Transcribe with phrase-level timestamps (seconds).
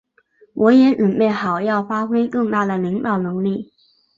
[0.55, 3.71] 我也准备好要发挥更大的领导能力。